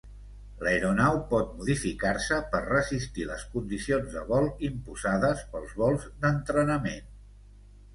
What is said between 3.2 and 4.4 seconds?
les condicions de